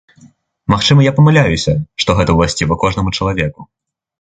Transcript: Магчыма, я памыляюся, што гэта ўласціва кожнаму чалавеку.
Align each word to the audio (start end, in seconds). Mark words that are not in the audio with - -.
Магчыма, 0.73 1.03
я 1.07 1.11
памыляюся, 1.17 1.75
што 2.05 2.15
гэта 2.21 2.31
ўласціва 2.39 2.81
кожнаму 2.85 3.17
чалавеку. 3.19 3.61